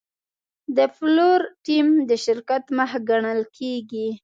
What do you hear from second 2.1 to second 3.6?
شرکت مخ ګڼل